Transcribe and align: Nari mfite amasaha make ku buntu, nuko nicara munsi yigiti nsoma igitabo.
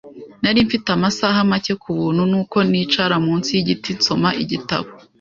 Nari 0.41 0.59
mfite 0.67 0.87
amasaha 0.97 1.39
make 1.51 1.73
ku 1.81 1.89
buntu, 1.99 2.21
nuko 2.31 2.57
nicara 2.69 3.15
munsi 3.25 3.49
yigiti 3.57 3.89
nsoma 3.97 4.29
igitabo. 4.43 4.87